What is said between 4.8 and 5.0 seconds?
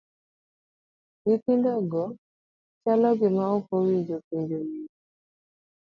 gi.